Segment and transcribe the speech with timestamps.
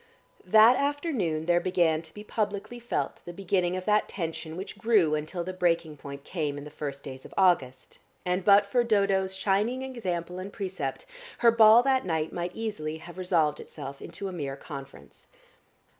[0.47, 5.13] That afternoon there began to be publicly felt the beginning of that tension which grew
[5.13, 9.35] until the breaking point came in the first days of August, and but for Dodo's
[9.35, 11.05] shining example and precept,
[11.45, 15.27] her ball that night might easily have resolved itself into a mere conference.